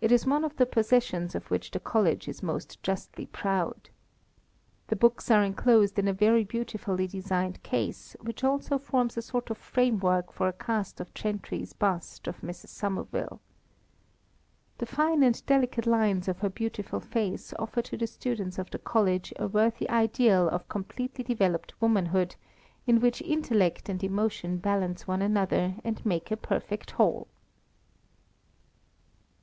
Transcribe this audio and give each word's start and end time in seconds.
It 0.00 0.10
is 0.10 0.24
one 0.24 0.44
of 0.44 0.56
the 0.56 0.64
possessions 0.64 1.34
of 1.34 1.50
which 1.50 1.72
the 1.72 1.78
College 1.78 2.26
is 2.26 2.42
most 2.42 2.82
justly 2.82 3.26
proud. 3.26 3.90
The 4.86 4.96
books 4.96 5.30
are 5.30 5.44
enclosed 5.44 5.98
in 5.98 6.08
a 6.08 6.14
very 6.14 6.42
beautifully 6.42 7.06
designed 7.06 7.62
case, 7.62 8.16
which 8.22 8.42
also 8.44 8.78
forms 8.78 9.18
a 9.18 9.20
sort 9.20 9.50
of 9.50 9.58
framework 9.58 10.32
for 10.32 10.48
a 10.48 10.54
cast 10.54 11.00
of 11.00 11.12
Chantrey's 11.12 11.74
bust 11.74 12.26
of 12.26 12.40
Mrs. 12.40 12.68
Somerville. 12.68 13.42
The 14.78 14.86
fine 14.86 15.22
and 15.22 15.44
delicate 15.44 15.84
lines 15.84 16.28
of 16.28 16.38
her 16.38 16.48
beautiful 16.48 17.00
face 17.00 17.52
offer 17.58 17.82
to 17.82 17.98
the 17.98 18.06
students 18.06 18.58
of 18.58 18.70
the 18.70 18.78
College 18.78 19.34
a 19.38 19.46
worthy 19.48 19.86
ideal 19.90 20.48
of 20.48 20.66
completely 20.70 21.24
developed 21.24 21.74
womanhood, 21.78 22.36
in 22.86 23.00
which 23.00 23.20
intellect 23.20 23.90
and 23.90 24.02
emotion 24.02 24.56
balance 24.56 25.06
one 25.06 25.20
another 25.20 25.74
and 25.84 26.06
make 26.06 26.30
a 26.30 26.38
perfect 26.38 26.92
whole. 26.92 27.28